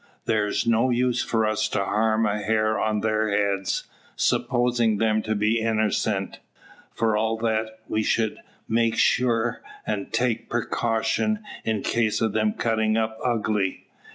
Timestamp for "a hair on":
2.25-3.03